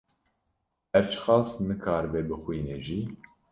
[0.91, 2.99] her çiqas nikaribe bixwîne jî